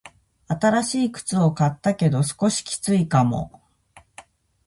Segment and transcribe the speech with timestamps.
[0.47, 3.61] 新しい靴を買ったけど、少しきついかも。